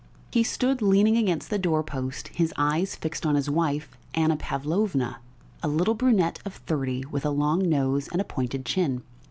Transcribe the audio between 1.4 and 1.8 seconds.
the